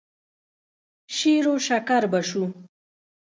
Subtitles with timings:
[1.15, 2.43] شېروشکر به شو.